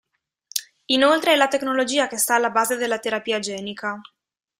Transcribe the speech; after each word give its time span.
Inoltre 0.87 1.33
è 1.33 1.35
la 1.35 1.47
tecnologia 1.47 2.07
che 2.07 2.17
sta 2.17 2.33
alla 2.33 2.49
base 2.49 2.75
della 2.75 2.97
terapia 2.97 3.37
genica. 3.37 4.01